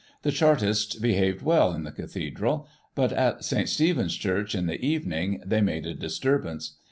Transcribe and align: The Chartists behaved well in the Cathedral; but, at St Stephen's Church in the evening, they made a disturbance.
The 0.23 0.31
Chartists 0.31 0.95
behaved 0.95 1.43
well 1.43 1.73
in 1.75 1.83
the 1.83 1.91
Cathedral; 1.91 2.67
but, 2.95 3.13
at 3.13 3.43
St 3.43 3.69
Stephen's 3.69 4.15
Church 4.15 4.55
in 4.55 4.65
the 4.65 4.83
evening, 4.83 5.43
they 5.45 5.61
made 5.61 5.85
a 5.85 5.93
disturbance. 5.93 6.77